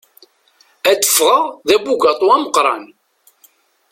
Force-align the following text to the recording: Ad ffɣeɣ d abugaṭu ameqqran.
Ad 0.89 1.01
ffɣeɣ 1.13 1.45
d 1.67 1.69
abugaṭu 1.75 2.27
ameqqran. 2.35 2.83